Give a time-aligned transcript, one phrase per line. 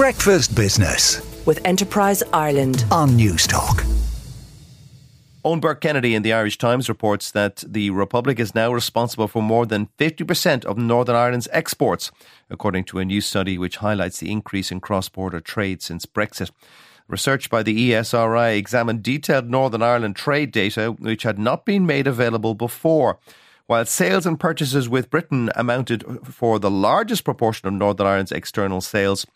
[0.00, 3.84] Breakfast Business with Enterprise Ireland on Newstalk.
[5.44, 9.42] Eoin Burke Kennedy in the Irish Times reports that the Republic is now responsible for
[9.42, 12.10] more than 50% of Northern Ireland's exports,
[12.48, 16.50] according to a new study which highlights the increase in cross border trade since Brexit.
[17.06, 22.06] Research by the ESRI examined detailed Northern Ireland trade data which had not been made
[22.06, 23.18] available before.
[23.66, 28.80] While sales and purchases with Britain amounted for the largest proportion of Northern Ireland's external
[28.80, 29.26] sales,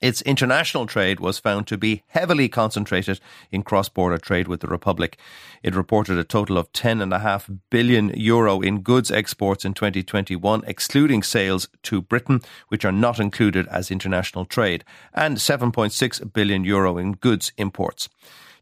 [0.00, 5.18] its international trade was found to be heavily concentrated in cross-border trade with the Republic.
[5.62, 11.68] It reported a total of 10.5 billion euro in goods exports in 2021, excluding sales
[11.84, 17.52] to Britain, which are not included as international trade, and 7.6 billion euro in goods
[17.56, 18.08] imports.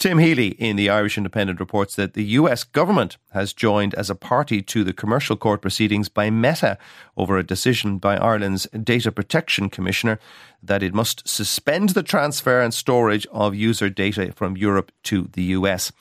[0.00, 4.14] Tim Healy in the Irish Independent reports that the US government has joined as a
[4.14, 6.78] party to the commercial court proceedings by Meta
[7.18, 10.18] over a decision by Ireland's Data Protection Commissioner
[10.62, 15.42] that it must suspend the transfer and storage of user data from Europe to the
[15.58, 15.92] US.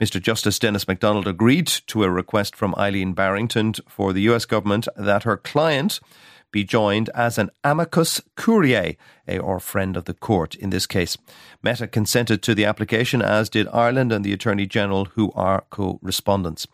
[0.00, 0.20] Mr.
[0.20, 5.22] Justice Denis McDonald agreed to a request from Eileen Barrington for the US government that
[5.22, 6.00] her client
[6.54, 10.86] be joined as an amicus curiae, a, eh, or friend of the court in this
[10.86, 11.18] case.
[11.64, 15.98] Meta consented to the application, as did Ireland and the Attorney General, who are co
[16.00, 16.68] respondents.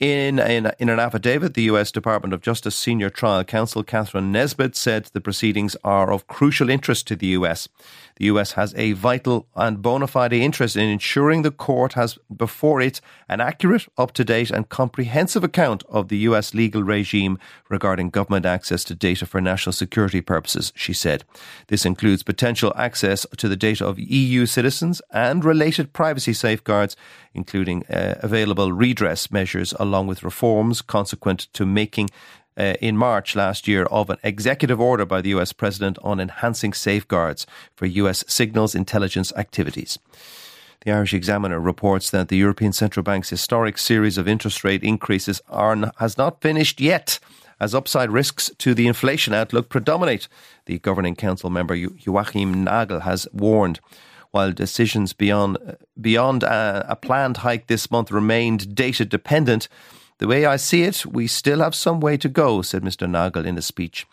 [0.00, 1.90] In, in, in, an affidavit, the U.S.
[1.90, 7.08] Department of Justice senior trial counsel Catherine Nesbitt said the proceedings are of crucial interest
[7.08, 7.68] to the U.S.
[8.18, 8.52] The U.S.
[8.52, 13.40] has a vital and bona fide interest in ensuring the court has before it an
[13.40, 16.54] accurate, up to date, and comprehensive account of the U.S.
[16.54, 21.24] legal regime regarding government access to data for national security purposes, she said.
[21.68, 26.96] This includes potential access to the data of EU citizens and related privacy safeguards,
[27.34, 32.08] including uh, available redress measures along with reforms consequent to making
[32.56, 36.72] uh, in March last year of an executive order by the US president on enhancing
[36.72, 39.98] safeguards for US signals intelligence activities.
[40.84, 45.40] The Irish Examiner reports that the European Central Bank's historic series of interest rate increases
[45.48, 47.18] are, has not finished yet
[47.60, 50.28] as upside risks to the inflation outlook predominate.
[50.66, 53.80] The Governing Council member Joachim Nagel has warned.
[54.38, 55.58] While decisions beyond,
[56.00, 59.68] beyond a, a planned hike this month remained data dependent,
[60.18, 63.10] the way I see it, we still have some way to go, said Mr.
[63.10, 64.06] Nagel in a speech.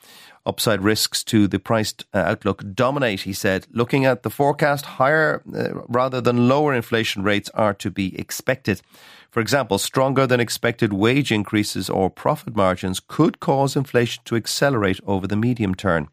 [0.44, 3.68] Upside risks to the price uh, outlook dominate, he said.
[3.72, 8.81] Looking at the forecast, higher uh, rather than lower inflation rates are to be expected.
[9.30, 15.00] For example, stronger than expected wage increases or profit margins could cause inflation to accelerate
[15.06, 16.09] over the medium term.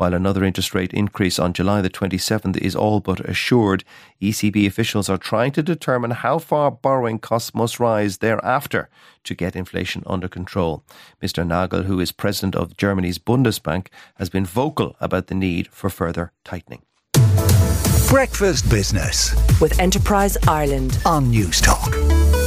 [0.00, 3.84] While another interest rate increase on July the 27th is all but assured,
[4.22, 8.88] ECB officials are trying to determine how far borrowing costs must rise thereafter
[9.24, 10.82] to get inflation under control.
[11.22, 11.46] Mr.
[11.46, 16.32] Nagel, who is president of Germany's Bundesbank, has been vocal about the need for further
[16.46, 16.80] tightening.
[18.08, 22.39] Breakfast Business with Enterprise Ireland on Newstalk.